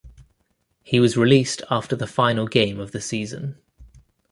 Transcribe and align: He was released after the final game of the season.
He 0.81 0.99
was 0.99 1.15
released 1.15 1.61
after 1.69 1.95
the 1.95 2.07
final 2.07 2.47
game 2.47 2.79
of 2.79 2.91
the 2.91 2.99
season. 3.01 3.59